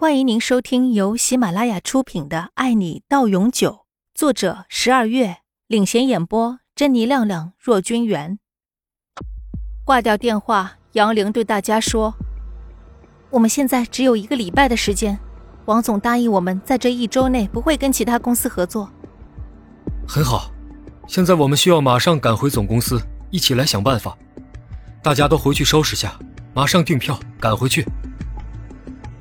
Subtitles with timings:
[0.00, 3.70] 欢迎您收听由喜马拉雅出品的《爱你到永久》，
[4.14, 8.38] 作者十二月领衔演播，珍妮、亮亮、若君元。
[9.84, 12.14] 挂掉电话，杨玲对大家说
[13.28, 15.18] ：“我们现在只有一个礼拜的时间，
[15.66, 18.90] 王总答应我们在这一周内不会跟其他公司合作。”
[20.08, 20.50] 很好，
[21.06, 22.98] 现在我们需要马上赶回总公司，
[23.30, 24.16] 一起来想办法。
[25.02, 26.18] 大家都回去收拾下，
[26.54, 27.84] 马上订票赶回去。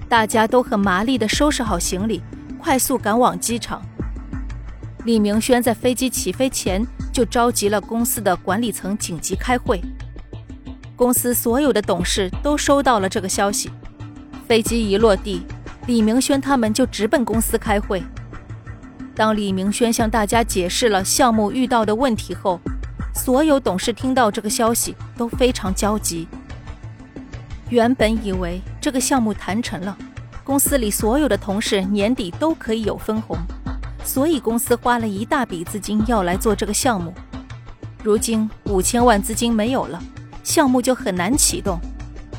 [0.10, 2.24] 大家都很麻利地收拾好行李，
[2.58, 3.80] 快速赶往机场。
[5.06, 9.80] 李明轩在飞机起飞前就召集了公司的管理层紧急开会。
[10.96, 13.70] 公司所有的董事都收到了这个消息。
[14.48, 15.44] 飞机一落地，
[15.86, 18.04] 李明轩他们就直奔公司开会。
[19.14, 22.60] 当李明轩向大家解释了项目遇到的问题后，
[23.14, 26.28] 所有董事听到这个消息都非常焦急。
[27.70, 29.96] 原本以为这个项目谈成了，
[30.44, 33.38] 公司里所有的同事年底都可以有分红，
[34.04, 37.14] 所以公司花了一大笔资金要来做这个项目。
[38.04, 40.02] 如今五千万资金没有了，
[40.44, 41.80] 项目就很难启动，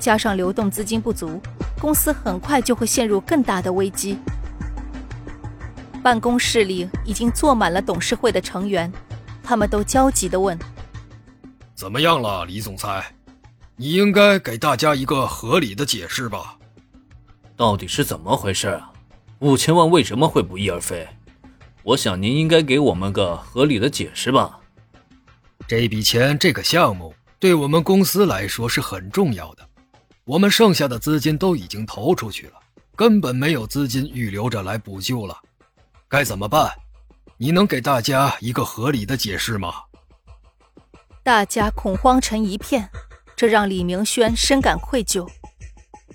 [0.01, 1.41] 加上流动资金不足，
[1.81, 4.19] 公司很快就会陷入更大的危机。
[6.03, 8.93] 办公室里已经坐满了董事会的成员，
[9.41, 10.59] 他们都焦急地问
[11.77, 13.05] ：“怎么样了，李总裁？”
[13.81, 16.59] 你应该给大家一个合理的解释吧？
[17.57, 18.93] 到底是怎么回事啊？
[19.39, 21.09] 五千万为什么会不翼而飞？
[21.83, 24.61] 我想您应该给我们个合理的解释吧。
[25.67, 29.67] 这笔钱，这个项目对我们公司来说是很重要的，
[30.27, 32.61] 我们剩下的资金都已经投出去了，
[32.95, 35.35] 根本没有资金预留着来补救了。
[36.07, 36.71] 该怎么办？
[37.39, 39.73] 你能给大家一个合理的解释吗？
[41.23, 42.87] 大家恐慌成一片。
[43.41, 45.27] 这让李明轩深感愧疚，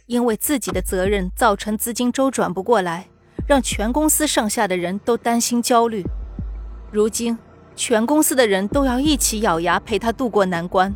[0.06, 3.08] 因为自己的责任造成资金周转不过来，
[3.48, 6.06] 让全公司上下的人都担心焦虑。
[6.92, 7.36] 如今，
[7.76, 10.94] 全公司的人都要一起咬牙陪他度过难关。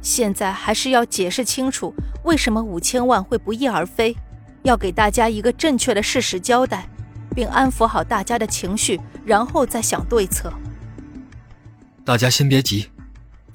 [0.00, 4.16] 现在还是要解释清楚为什么五千万会不翼而飞，
[4.62, 6.88] 要给大家一个正确的事实交代，
[7.34, 10.52] 并安抚好大家的情绪，然后再想对策。
[12.04, 12.88] 大家先别急。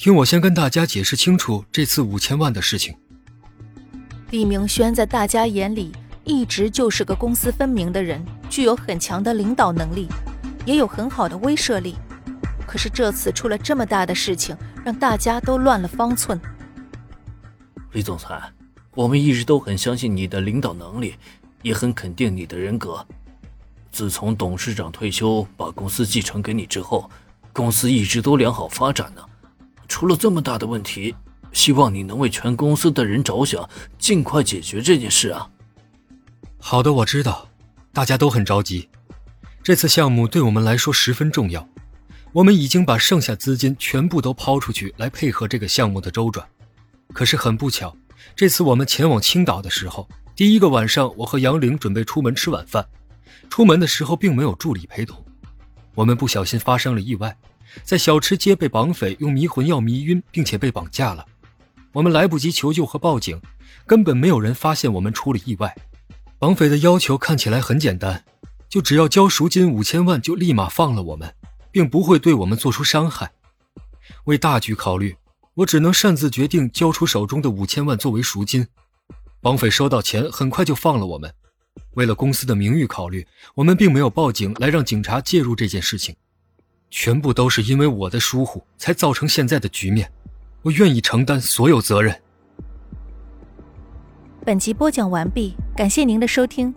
[0.03, 2.93] 听我先跟大家解释清楚这次五千万的事情。
[4.31, 5.93] 李明轩在大家眼里
[6.25, 10.09] 一直就是个公私分明的人，具有很强的领导能力，
[10.65, 11.95] 也有很好的威慑力。
[12.67, 16.37] 可是这次出了这么大的事情，让大家都乱了方寸。
[17.93, 18.51] 李总裁，
[18.95, 21.15] 我们一直都很相信你的领导能力，
[21.61, 23.07] 也很肯定你的人格。
[23.89, 27.09] 自从董事长退休，把公司继承给你之后，
[27.53, 29.21] 公司一直都良好发展呢。
[29.93, 31.13] 出了这么大的问题，
[31.51, 35.47] 希望你能为全公司的人着想，尽快解决这件事啊！
[36.57, 37.47] 好的，我知道，
[37.93, 38.89] 大家都很着急。
[39.61, 41.69] 这次项目对我们来说十分重要，
[42.31, 46.43] 我们已经把剩下资金全部都抛出去来配合这个项目的周转。
[47.13, 47.95] 可是很不巧，
[48.35, 52.83] 这次我们前往青岛的时候，第一个晚上，我和杨玲准备出门吃晚饭，
[53.47, 55.23] 出门的时候并没有助理陪同，
[55.93, 57.37] 我们不小心发生了意外。
[57.83, 61.25] 在小吃街被绑匪用迷魂药迷晕，并且被绑架了。
[61.91, 63.41] 我们来不及求救和报警，
[63.85, 65.75] 根本没有人发现我们出了意外。
[66.39, 68.23] 绑匪的要求看起来很简单，
[68.67, 71.33] 就只要交赎金五千万，就立马放了我们，
[71.71, 73.31] 并不会对我们做出伤害。
[74.25, 75.15] 为大局考虑，
[75.53, 78.67] 我只能擅自决定交出手中的五千万作为赎金。
[79.39, 81.33] 绑匪收到钱，很快就放了我们。
[81.95, 83.25] 为了公司的名誉考虑，
[83.55, 86.15] 我们并没有报警来让警察介入这件事情。
[86.95, 90.11] 全部都是因为我的疏忽，才造成现在的局面。
[90.61, 92.21] 我愿意承担所有责任。
[94.45, 96.75] 本集播讲完毕，感谢您的收听。